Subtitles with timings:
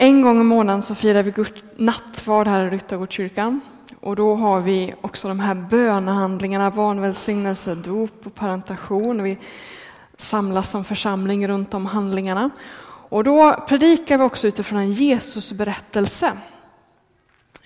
[0.00, 1.32] En gång i månaden så firar vi
[1.76, 3.60] nattvard här i Ryttargårdskyrkan.
[4.00, 9.22] Och då har vi också de här bönehandlingarna, barnvälsignelse, dop och parentation.
[9.22, 9.38] Vi
[10.16, 12.50] samlas som församling runt om handlingarna.
[13.08, 16.32] Och då predikar vi också utifrån en Jesusberättelse.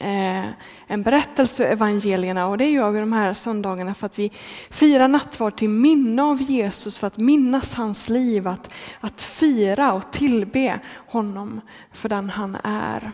[0.03, 0.49] Eh,
[0.87, 4.33] en berättelse ur evangelierna och det gör vi de här söndagarna för att vi
[4.71, 8.71] firar nattvard till minne av Jesus, för att minnas hans liv, att,
[9.01, 11.61] att fira och tillbe honom
[11.93, 13.13] för den han är.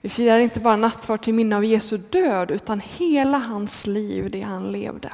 [0.00, 4.42] Vi firar inte bara nattvard till minne av Jesu död utan hela hans liv, det
[4.42, 5.12] han levde.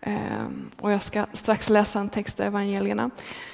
[0.00, 0.46] Eh,
[0.80, 3.10] och jag ska strax läsa en text ur evangelierna.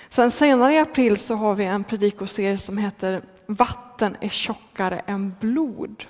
[0.09, 5.35] Sen senare i april så har vi en predikoserie som heter Vatten är tjockare än
[5.41, 6.05] blod.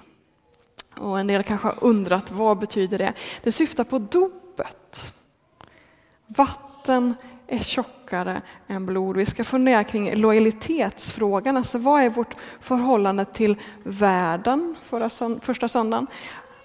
[1.01, 3.13] Och en del kanske har undrat vad betyder det?
[3.43, 5.15] Det syftar på dopet.
[6.27, 7.15] Vatten
[7.47, 9.17] är tjockare än blod.
[9.17, 16.07] Vi ska fundera kring lojalitetsfrågan, alltså vad är vårt förhållande till världen förra, första söndagen,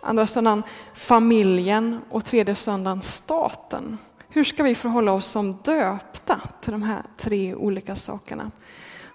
[0.02, 3.98] andra söndagen familjen och tredje söndagen staten.
[4.30, 8.52] Hur ska vi förhålla oss som döpta till de här tre olika sakerna?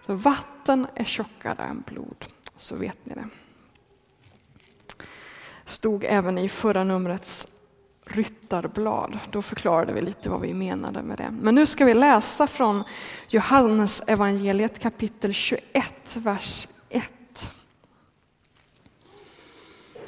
[0.06, 2.24] Så vatten är tjockare än blod,
[2.56, 3.28] så vet ni det
[5.70, 7.46] stod även i förra numrets
[8.04, 9.18] ryttarblad.
[9.30, 11.30] Då förklarade vi lite vad vi menade med det.
[11.40, 12.84] Men nu ska vi läsa från
[13.28, 17.52] Johannes evangeliet kapitel 21, vers 1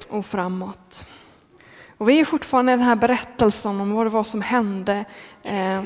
[0.08, 1.06] och framåt.
[1.98, 5.04] Och vi är fortfarande i den här berättelsen om vad det var som hände
[5.42, 5.82] eh,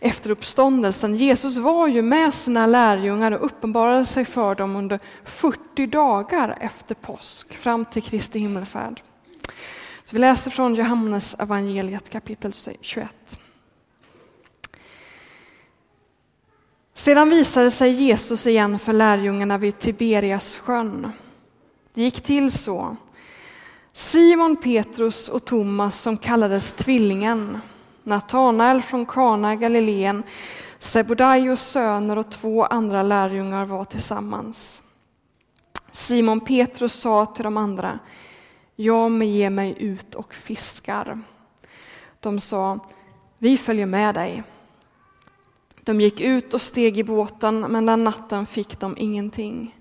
[0.00, 1.14] efter uppståndelsen.
[1.14, 6.94] Jesus var ju med sina lärjungar och uppenbarade sig för dem under 40 dagar efter
[6.94, 9.02] påsk, fram till Kristi himmelfärd.
[10.06, 13.38] Så vi läser från Johannes evangeliet kapitel 21.
[16.94, 21.12] Sedan visade sig Jesus igen för lärjungarna vid Tiberias sjön.
[21.94, 22.96] Det gick till så.
[23.92, 27.58] Simon Petrus och Thomas som kallades Tvillingen,
[28.02, 30.22] Natanael från Kana i Galileen,
[30.78, 34.82] Sebodaios söner och två andra lärjungar var tillsammans.
[35.92, 37.98] Simon Petrus sa till de andra,
[38.76, 41.20] jag ger mig ut och fiskar.
[42.20, 42.78] De sa,
[43.38, 44.42] vi följer med dig.
[45.80, 49.76] De gick ut och steg i båten, men den natten fick de ingenting.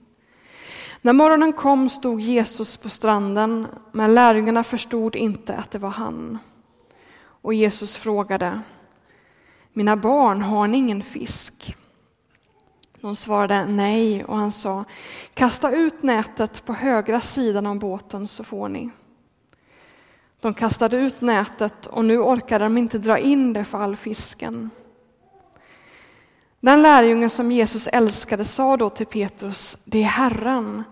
[1.02, 6.38] När morgonen kom stod Jesus på stranden, men lärjungarna förstod inte att det var han.
[7.18, 8.62] Och Jesus frågade,
[9.74, 11.76] mina barn, har ni ingen fisk?
[13.06, 14.86] De svarade nej och han sa,
[15.34, 18.90] kasta ut nätet på högra sidan om båten så får ni.
[20.40, 24.70] De kastade ut nätet och nu orkade de inte dra in det för all fisken.
[26.60, 30.84] Den lärjungen som Jesus älskade sa då till Petrus, det är Herren.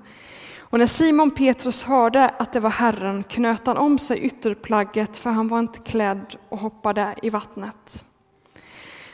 [0.60, 5.30] Och när Simon Petrus hörde att det var Herren knöt han om sig ytterplagget för
[5.30, 8.06] han var inte klädd och hoppade i vattnet.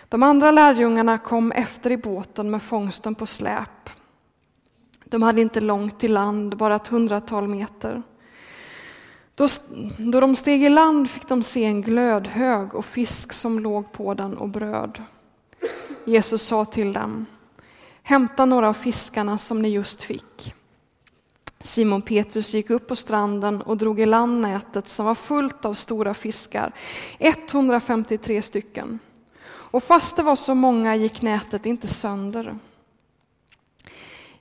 [0.10, 3.90] De andra lärjungarna kom efter i båten med fångsten på släp.
[5.06, 8.04] De hade inte långt till land, bara ett hundratal meter.
[9.36, 9.48] Då,
[9.98, 14.14] då de steg i land fick de se en glödhög och fisk som låg på
[14.14, 15.04] den och bröd.
[16.06, 17.26] Jesus sa till dem,
[18.04, 20.54] hämta några av fiskarna som ni just fick.
[21.62, 25.74] Simon Petrus gick upp på stranden och drog i land nätet som var fullt av
[25.74, 26.74] stora fiskar,
[27.20, 29.00] 153 stycken.
[29.72, 32.58] Och fast det var så många gick nätet inte sönder.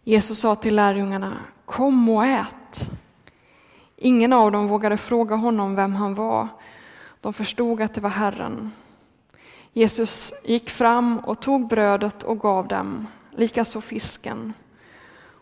[0.05, 2.91] Jesus sa till lärjungarna, kom och ät.
[3.97, 6.49] Ingen av dem vågade fråga honom vem han var.
[7.21, 8.73] De förstod att det var Herren.
[9.73, 13.07] Jesus gick fram och tog brödet och gav dem,
[13.37, 14.53] likaså fisken.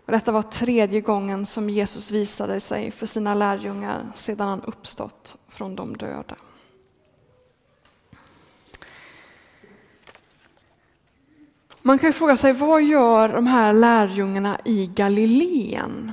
[0.06, 5.36] Och detta var tredje gången som Jesus visade sig för sina lärjungar sedan han uppstått
[5.48, 6.36] från de döda.
[11.86, 16.12] Man kan fråga sig, vad gör de här lärjungarna i Galileen?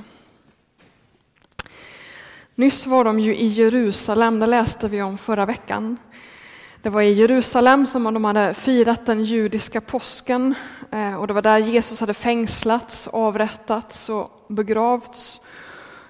[2.54, 5.96] Nyss var de ju i Jerusalem, det läste vi om förra veckan.
[6.82, 10.54] Det var i Jerusalem som de hade firat den judiska påsken
[10.90, 15.40] eh, och det var där Jesus hade fängslats, avrättats och begravts.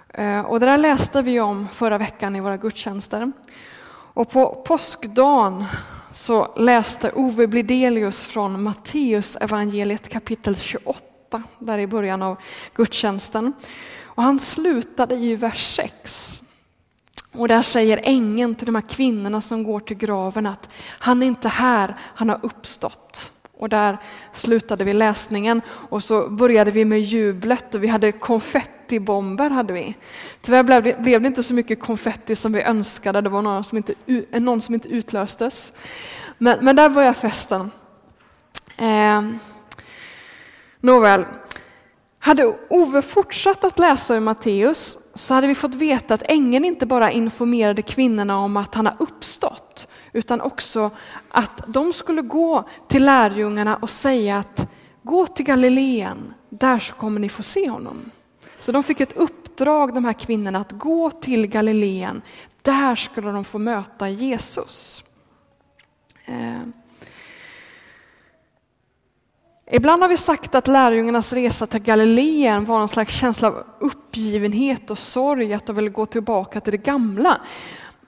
[0.08, 3.32] Eh, och det där läste vi om förra veckan i våra gudstjänster.
[4.14, 5.64] Och på påskdagen
[6.14, 12.36] så läste Ove Blidelius från Matteus evangeliet kapitel 28, där i början av
[12.74, 13.52] gudstjänsten.
[14.02, 16.42] Och han slutade i vers 6.
[17.32, 21.26] Och där säger ängeln till de här kvinnorna som går till graven att han är
[21.26, 23.32] inte här, han har uppstått.
[23.58, 23.98] Och där
[24.32, 29.50] slutade vi läsningen och så började vi med jublet och vi hade konfetti konfettibomber.
[29.50, 29.96] Hade vi.
[30.42, 33.64] Tyvärr blev det, blev det inte så mycket konfetti som vi önskade, det var någon
[33.64, 33.94] som inte,
[34.40, 35.72] någon som inte utlöstes.
[36.38, 37.70] Men, men där började festen.
[38.78, 39.22] Eh,
[40.80, 41.24] nåväl,
[42.18, 46.86] hade Ove fortsatt att läsa ur Matteus så hade vi fått veta att ängeln inte
[46.86, 50.90] bara informerade kvinnorna om att han har uppstått, utan också
[51.30, 54.66] att de skulle gå till lärjungarna och säga att
[55.02, 58.10] gå till Galileen, där så kommer ni få se honom.
[58.64, 62.22] Så de fick ett uppdrag, de här kvinnorna, att gå till Galileen,
[62.62, 65.04] där skulle de få möta Jesus.
[66.24, 66.60] Eh.
[69.70, 74.90] Ibland har vi sagt att lärjungarnas resa till Galileen var en slags känsla av uppgivenhet
[74.90, 77.40] och sorg, att de ville gå tillbaka till det gamla.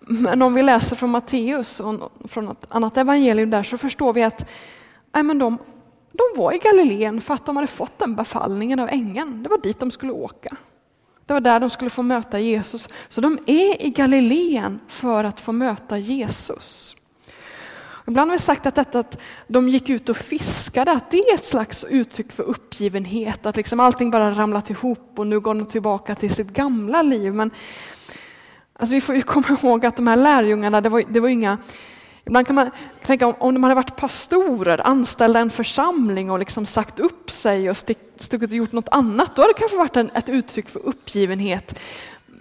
[0.00, 4.22] Men om vi läser från Matteus och från ett annat evangelium där så förstår vi
[4.22, 4.48] att
[5.12, 5.58] nej men de,
[6.12, 9.42] de var i Galileen för att de hade fått den befallningen av ängeln.
[9.42, 10.56] Det var dit de skulle åka.
[11.26, 12.88] Det var där de skulle få möta Jesus.
[13.08, 16.96] Så de är i Galileen för att få möta Jesus.
[18.06, 21.34] Ibland har vi sagt att detta att de gick ut och fiskade, att det är
[21.34, 25.66] ett slags uttryck för uppgivenhet, att liksom allting bara ramlat ihop och nu går de
[25.66, 27.34] tillbaka till sitt gamla liv.
[27.34, 27.50] Men
[28.72, 31.58] alltså vi får ju komma ihåg att de här lärjungarna, det var, det var inga
[32.26, 32.70] Ibland kan man
[33.02, 37.70] tänka om, om de hade varit pastorer, anställda en församling och liksom sagt upp sig
[37.70, 40.86] och stuckit och gjort något annat, då hade det kanske varit en, ett uttryck för
[40.86, 41.78] uppgivenhet.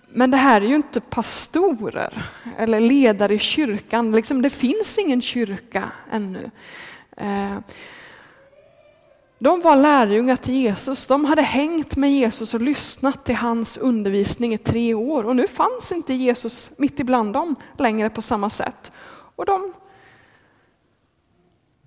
[0.10, 2.26] Men det här är ju inte pastorer
[2.58, 4.12] eller ledare i kyrkan.
[4.12, 6.52] Liksom, det finns ingen kyrka ännu.
[7.18, 7.58] Eh,
[9.40, 11.08] de var lärjungar till Jesus.
[11.08, 15.24] De hade hängt med Jesus och lyssnat till hans undervisning i tre år.
[15.24, 18.92] Och nu fanns inte Jesus mitt ibland dem längre på samma sätt.
[19.36, 19.74] Och de,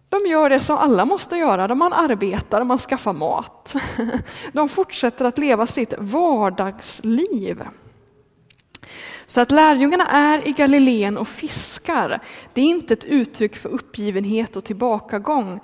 [0.08, 1.74] de gör det som alla måste göra.
[1.74, 3.76] Man arbetar och man skaffar mat.
[4.52, 7.62] De fortsätter att leva sitt vardagsliv.
[9.26, 12.20] Så att lärjungarna är i Galileen och fiskar,
[12.52, 15.60] det är inte ett uttryck för uppgivenhet och tillbakagång.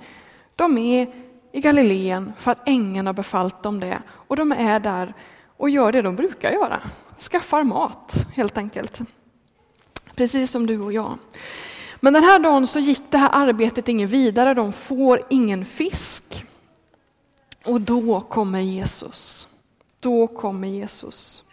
[0.55, 1.13] De är
[1.51, 5.13] i Galileen för att ängeln har befallt dem det och de är där
[5.57, 6.81] och gör det de brukar göra.
[7.17, 8.99] Skaffar mat helt enkelt.
[10.15, 11.17] Precis som du och jag.
[11.99, 16.45] Men den här dagen så gick det här arbetet ingen vidare, de får ingen fisk.
[17.65, 19.47] Och då kommer Jesus.
[19.99, 21.43] Då kommer Jesus.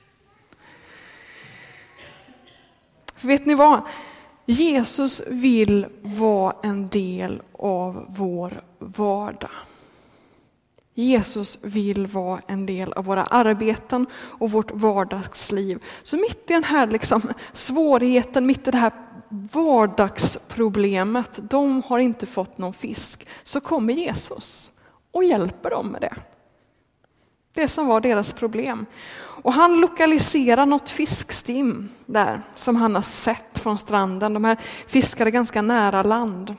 [3.16, 3.82] För vet ni vad?
[4.46, 9.50] Jesus vill vara en del av vår vardag.
[10.94, 15.82] Jesus vill vara en del av våra arbeten och vårt vardagsliv.
[16.02, 17.22] Så mitt i den här liksom
[17.52, 18.92] svårigheten, mitt i det här
[19.32, 24.70] vardagsproblemet, de har inte fått någon fisk, så kommer Jesus
[25.12, 26.14] och hjälper dem med det.
[27.54, 28.86] Det som var deras problem.
[29.18, 34.34] Och han lokaliserar något fiskstim där som han har sett från stranden.
[34.34, 34.56] De här
[34.86, 36.56] fiskade ganska nära land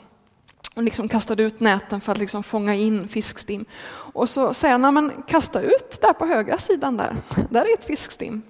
[0.75, 3.65] och liksom kastade ut näten för att liksom fånga in fiskstim.
[4.13, 7.15] Och så säger han, men kasta ut där på högra sidan där,
[7.49, 8.41] där är ett fiskstim.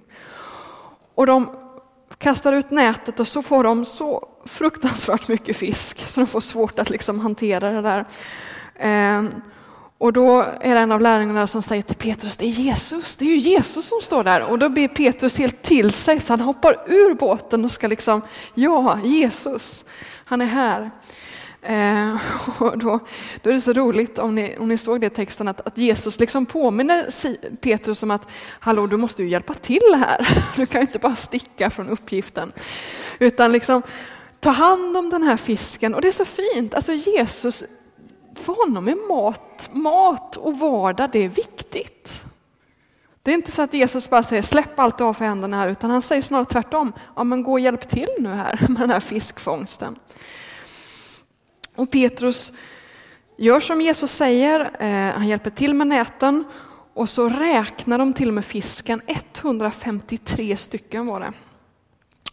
[1.14, 1.63] Och de
[2.18, 6.78] kastar ut nätet och så får de så fruktansvärt mycket fisk så de får svårt
[6.78, 8.04] att liksom hantera det där.
[8.78, 9.30] Ehm,
[9.98, 13.24] och då är det en av lärjungarna som säger till Petrus, det är Jesus, det
[13.24, 14.42] är ju Jesus som står där.
[14.42, 18.22] Och då blir Petrus helt till sig så han hoppar ur båten och ska liksom,
[18.54, 19.84] ja, Jesus,
[20.24, 20.90] han är här.
[21.64, 22.16] Eh,
[22.62, 23.00] och då,
[23.42, 25.78] då, är det så roligt om ni, om ni såg det i texten att, att,
[25.78, 27.06] Jesus liksom påminner
[27.56, 28.28] Petrus om att
[28.60, 32.52] hallå du måste ju hjälpa till här, du kan ju inte bara sticka från uppgiften.
[33.18, 33.82] Utan liksom
[34.40, 37.64] ta hand om den här fisken och det är så fint, alltså Jesus
[38.34, 42.24] för honom är mat, mat och vardag det är viktigt.
[43.22, 45.90] Det är inte så att Jesus bara säger släpp allt av för händerna här, utan
[45.90, 46.92] han säger snarare tvärtom.
[47.16, 49.96] Ja, men gå och hjälp till nu här med den här fiskfångsten.
[51.76, 52.52] Och Petrus
[53.36, 56.44] gör som Jesus säger, eh, han hjälper till med näten
[56.94, 61.32] och så räknar de till och med fisken, 153 stycken var det.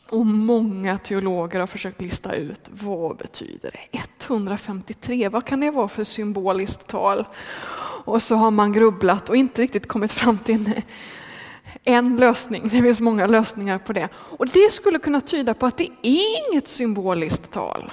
[0.10, 4.00] Och många teologer har försökt lista ut vad betyder det?
[4.28, 7.26] 153, vad kan det vara för symboliskt tal?
[8.06, 10.82] Och så har man grubblat och inte riktigt kommit fram till en,
[11.84, 12.64] en lösning.
[12.64, 14.10] Det finns många lösningar på det.
[14.14, 17.92] Och det skulle kunna tyda på att det är inget symboliskt tal.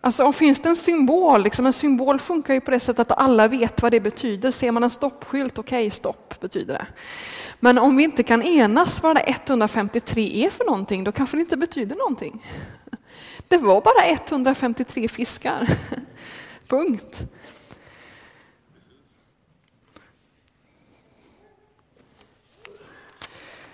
[0.00, 3.18] Alltså om finns det en symbol, liksom en symbol funkar ju på det sättet att
[3.18, 4.50] alla vet vad det betyder.
[4.50, 6.86] Ser man en stoppskylt, okej okay, stopp betyder det.
[7.60, 11.40] Men om vi inte kan enas vad det 153 är för någonting, då kanske det
[11.40, 12.46] inte betyder någonting.
[13.48, 15.68] Det var bara 153 fiskar.
[16.68, 17.24] Punkt.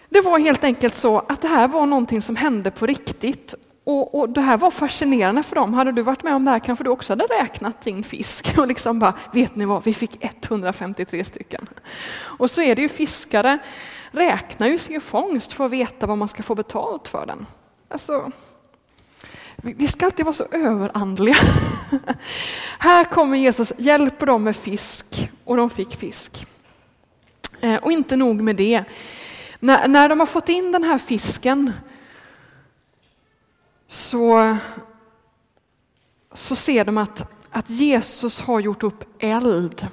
[0.09, 3.55] Det var helt enkelt så att det här var någonting som hände på riktigt
[3.85, 5.75] och, och, det här var fascinerande för dem.
[5.75, 8.67] Hade du varit med om det här kanske du också hade räknat din fisk och
[8.67, 11.69] liksom bara, vet ni vad, vi fick 153 stycken.
[12.17, 13.59] Och så är det ju fiskare
[14.11, 17.47] räknar ju sin fångst för att veta vad man ska få betalt för den.
[17.89, 18.31] Alltså,
[19.57, 21.37] vi ska alltid vara så överandliga.
[22.79, 26.47] här kommer Jesus, hjälper dem med fisk och de fick fisk.
[27.61, 28.85] Eh, och inte nog med det.
[29.61, 31.73] När, när de har fått in den här fisken
[33.89, 34.57] så,
[36.33, 39.89] så ser de att, att Jesus har gjort upp eld.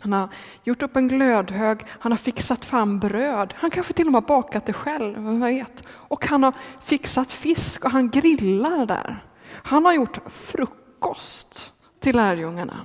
[0.00, 0.28] Han har
[0.64, 3.54] gjort upp en glödhög, han har fixat fram bröd.
[3.56, 5.82] Han kanske till och med har bakat det själv, vem vet.
[5.88, 9.24] Och han har fixat fisk och han grillar där.
[9.52, 12.80] Han har gjort frukost till lärjungarna.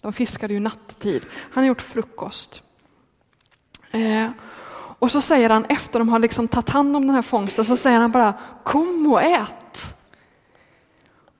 [0.00, 1.26] De fiskade ju nattetid.
[1.52, 2.62] Han har gjort frukost.
[3.90, 4.30] Eh,
[5.04, 7.76] och så säger han efter de har liksom tagit hand om den här fångsten så
[7.76, 9.94] säger han bara kom och ät.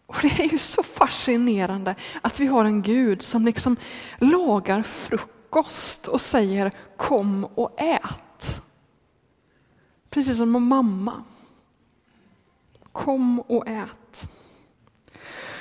[0.07, 3.77] Och det är ju så fascinerande att vi har en Gud som liksom
[4.19, 8.63] lagar frukost och säger kom och ät.
[10.11, 11.25] Precis som en mamma.
[12.93, 14.29] Kom och ät.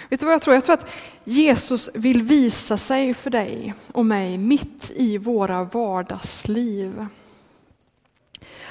[0.09, 0.55] Vet du vad jag tror?
[0.55, 0.89] Jag tror att
[1.23, 7.07] Jesus vill visa sig för dig och mig mitt i våra vardagsliv.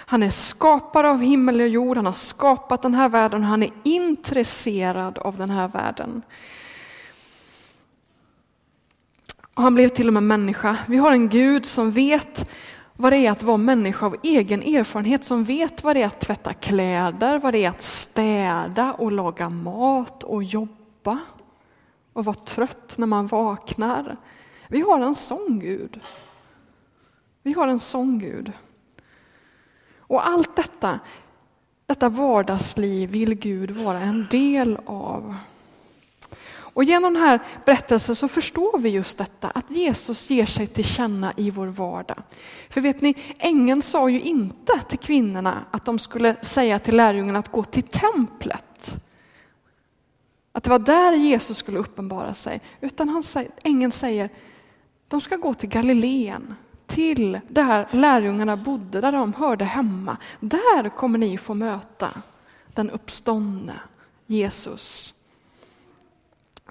[0.06, 3.62] Han är skapare av himmel och jord, han har skapat den här världen och han
[3.62, 6.22] är intresserad av den här världen.
[9.54, 10.76] Och han blev till och med människa.
[10.86, 12.50] Vi har en Gud som vet
[12.96, 16.20] vad det är att vara människa av egen erfarenhet, som vet vad det är att
[16.20, 21.18] tvätta kläder, vad det är att städa och laga mat och jobba
[22.12, 24.16] och vara trött när man vaknar.
[24.68, 26.00] Vi har en sån Gud.
[27.42, 28.52] Vi har en sån Gud.
[30.12, 31.00] Och allt detta,
[31.86, 35.36] detta vardagsliv vill Gud vara en del av.
[36.54, 40.84] Och genom den här berättelsen så förstår vi just detta, att Jesus ger sig till
[40.84, 42.22] känna i vår vardag.
[42.70, 47.38] För vet ni, ängeln sa ju inte till kvinnorna att de skulle säga till lärjungarna
[47.38, 49.02] att gå till templet.
[50.52, 52.60] Att det var där Jesus skulle uppenbara sig.
[52.80, 53.22] Utan han,
[53.64, 54.30] ängeln säger,
[55.08, 56.54] de ska gå till Galileen
[56.94, 60.16] till där lärjungarna bodde, där de hörde hemma.
[60.40, 62.10] Där kommer ni få möta
[62.74, 63.80] den uppståndne
[64.26, 65.14] Jesus.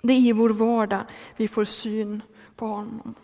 [0.01, 1.01] Det är i vår vardag
[1.37, 2.21] vi får syn
[2.55, 3.15] på honom.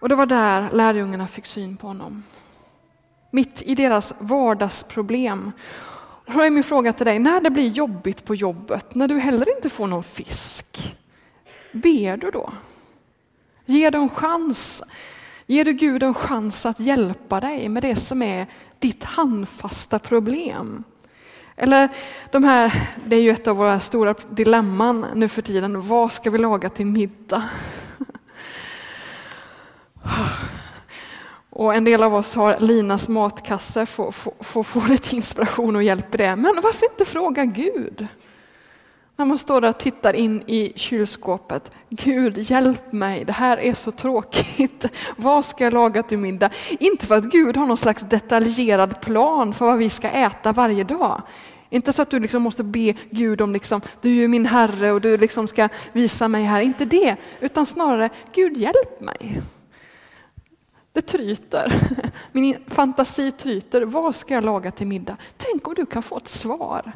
[0.00, 2.22] Och det var där lärjungarna fick syn på honom.
[3.30, 5.52] Mitt i deras vardagsproblem.
[6.26, 9.18] Och då är min fråga till dig, när det blir jobbigt på jobbet, när du
[9.18, 10.96] heller inte får någon fisk,
[11.72, 12.52] ber du då?
[13.66, 14.82] Ger du chans?
[15.46, 18.46] Ger du Gud en chans att hjälpa dig med det som är
[18.78, 20.84] ditt handfasta problem?
[21.56, 21.88] Eller
[22.30, 26.30] de här, det är ju ett av våra stora dilemman nu för tiden, vad ska
[26.30, 27.42] vi laga till middag?
[31.50, 36.14] Och en del av oss har Linas matkasse, får, får, får lite inspiration och hjälp
[36.14, 36.36] i det.
[36.36, 38.06] Men varför inte fråga Gud?
[39.16, 41.72] När man står där och tittar in i kylskåpet.
[41.88, 44.86] Gud, hjälp mig, det här är så tråkigt.
[45.16, 46.50] Vad ska jag laga till middag?
[46.68, 50.84] Inte för att Gud har någon slags detaljerad plan för vad vi ska äta varje
[50.84, 51.22] dag.
[51.70, 55.00] Inte så att du liksom måste be Gud om, liksom, du är min Herre och
[55.00, 56.60] du liksom ska visa mig här.
[56.60, 59.40] Inte det, utan snarare, Gud hjälp mig.
[60.92, 61.72] Det tryter,
[62.32, 63.82] min fantasi tryter.
[63.82, 65.16] Vad ska jag laga till middag?
[65.36, 66.92] Tänk om du kan få ett svar.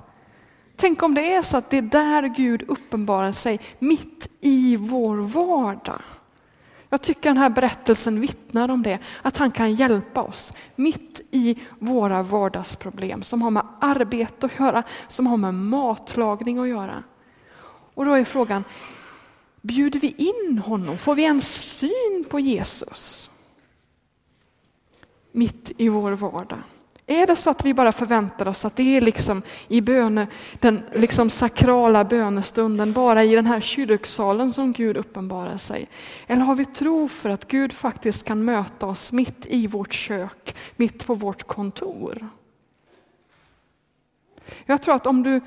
[0.77, 5.17] Tänk om det är så att det är där Gud uppenbarar sig, mitt i vår
[5.17, 6.03] vardag.
[6.89, 11.59] Jag tycker den här berättelsen vittnar om det, att han kan hjälpa oss mitt i
[11.79, 17.03] våra vardagsproblem som har med arbete att göra, som har med matlagning att göra.
[17.95, 18.65] Och då är frågan,
[19.61, 20.99] bjuder vi in honom?
[20.99, 23.31] Får vi en syn på Jesus?
[25.33, 26.63] Mitt i vår vardag.
[27.09, 30.27] Är det så att vi bara förväntar oss att det är liksom i böne,
[30.61, 35.89] den liksom sakrala bönestunden, bara i den här kyrksalen som Gud uppenbarar sig?
[36.27, 40.57] Eller har vi tro för att Gud faktiskt kan möta oss mitt i vårt kök,
[40.77, 42.29] mitt på vårt kontor?
[44.65, 45.41] Jag tror att om du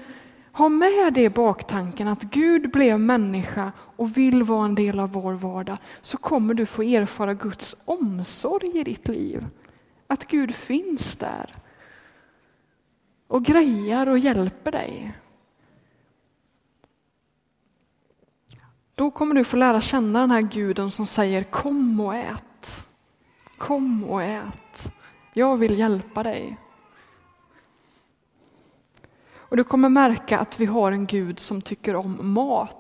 [0.52, 5.12] har med det i baktanken att Gud blev människa och vill vara en del av
[5.12, 9.46] vår vardag, så kommer du få erfara Guds omsorg i ditt liv.
[10.12, 11.56] Att Gud finns där
[13.28, 15.14] och grejar och hjälper dig.
[19.00, 22.86] då kommer du få lära känna den här guden som säger kom och ät.
[23.58, 24.94] Kom och ät.
[25.34, 26.58] Jag vill hjälpa dig.
[29.36, 32.79] Och du kommer märka att vi har en Gud som tycker om mat.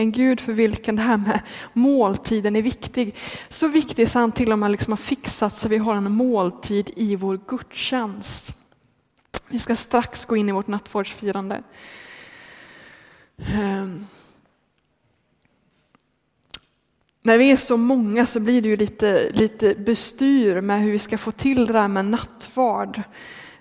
[0.00, 1.40] En Gud för vilken det här med
[1.72, 3.14] måltiden är viktig.
[3.48, 6.90] Så viktig så han till och med liksom har fixat så vi har en måltid
[6.96, 8.54] i vår gudstjänst.
[9.48, 11.62] Vi ska strax gå in i vårt nattvardsfirande.
[13.36, 14.06] Um.
[17.22, 20.98] När vi är så många så blir det ju lite, lite bestyr med hur vi
[20.98, 23.02] ska få till det där med nattvard.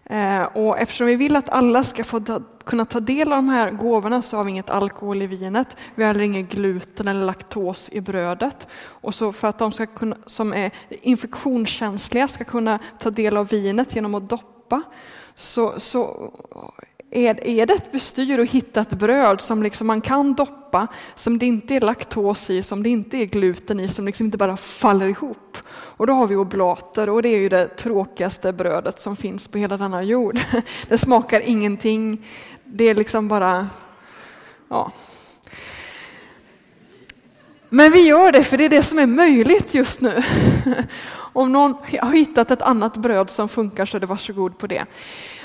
[0.10, 3.50] Eh, och eftersom vi vill att alla ska få ta, kunna ta del av de
[3.50, 5.78] här gåvorna så har vi inget alkohol i vinet.
[5.96, 8.68] Vi har heller inget gluten eller laktos i brödet.
[8.86, 13.48] Och så för att de ska kunna, som är infektionskänsliga ska kunna ta del av
[13.48, 14.82] vinet genom att doppa
[15.36, 16.32] så, så
[17.12, 21.38] är, är det ett bestyr att hitta ett bröd som liksom man kan doppa, som
[21.38, 24.58] det inte är laktos i, som det inte är gluten i, som liksom inte bara
[24.58, 25.58] faller ihop.
[25.72, 29.58] Och då har vi oblater och det är ju det tråkigaste brödet som finns på
[29.58, 30.40] hela denna jord.
[30.88, 32.26] Det smakar ingenting,
[32.64, 33.68] det är liksom bara,
[34.70, 34.92] ja.
[37.70, 40.24] Men vi gör det för det är det som är möjligt just nu.
[41.34, 44.86] Om någon har hittat ett annat bröd som funkar så är det varsågod på det.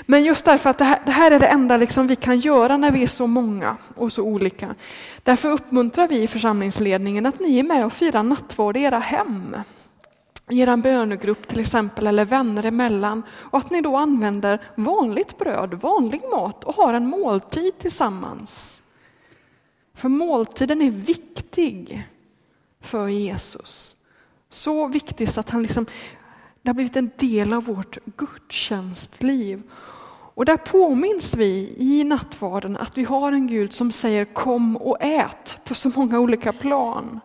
[0.05, 2.77] Men just därför att det här, det här är det enda liksom vi kan göra
[2.77, 4.75] när vi är så många och så olika.
[5.23, 9.55] Därför uppmuntrar vi i församlingsledningen att ni är med och firar nattvard i era hem.
[10.49, 13.23] I er bönegrupp till exempel, eller vänner emellan.
[13.31, 18.81] Och att ni då använder vanligt bröd, vanlig mat och har en måltid tillsammans.
[19.93, 22.07] För måltiden är viktig
[22.81, 23.95] för Jesus.
[24.55, 25.85] Så viktig så att han liksom,
[26.61, 29.63] det har blivit en del av vårt gudstjänstliv.
[30.35, 34.97] Och där påminns vi i nattvarden att vi har en Gud som säger kom och
[35.01, 37.19] ät på så många olika plan.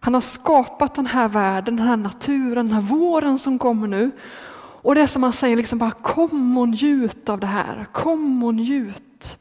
[0.00, 4.10] Han har skapat den här världen, den här naturen, den här våren som kommer nu.
[4.82, 7.86] Och det är som han säger, liksom bara kom och njut av det här.
[7.92, 9.38] Kom och njut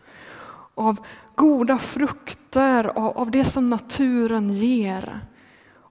[0.75, 0.97] av
[1.36, 5.21] goda frukter, av det som naturen ger.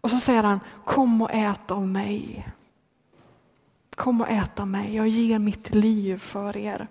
[0.07, 2.49] Och så säger han, kom och ät av mig.
[3.95, 6.89] Kom och ät av mig, jag ger mitt liv för er.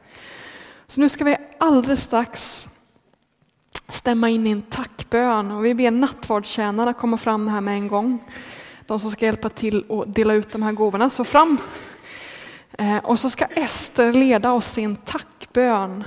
[0.87, 2.67] Så nu ska vi alldeles strax
[3.87, 8.19] stämma in i en tackbön och vi ber nattvardstjänarna komma fram här med en gång.
[8.85, 11.57] De som ska hjälpa till att dela ut de här gåvorna, så fram.
[12.77, 16.03] Eh, och så ska Ester leda oss i en tackbön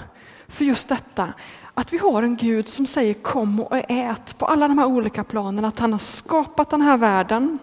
[0.49, 1.33] för just detta
[1.79, 5.25] att vi har en Gud som säger kom och ät på alla de här olika
[5.25, 5.65] planen.
[5.65, 7.59] att han har skapat den här världen.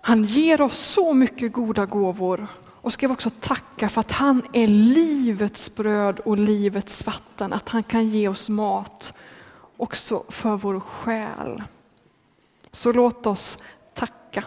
[0.00, 2.46] Han ger oss så mycket goda gåvor
[2.80, 7.68] och ska vi också tacka för att han är livets bröd och livets vatten, att
[7.68, 9.12] han kan ge oss mat
[9.76, 11.62] också för vår själ.
[12.72, 13.58] Så låt oss
[13.94, 14.44] tacka.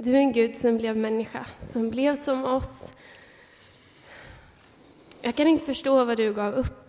[0.00, 2.92] Du är en Gud som blev människa, som blev som oss.
[5.22, 6.88] Jag kan inte förstå vad du gav upp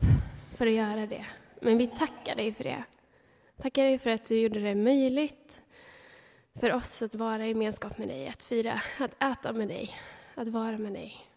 [0.57, 1.25] för att göra det,
[1.61, 2.83] men vi tackar dig för det.
[3.61, 5.61] Tackar dig för att du gjorde det möjligt
[6.59, 9.95] för oss att vara i gemenskap med dig, att fira, att äta med dig,
[10.35, 11.28] att vara med dig.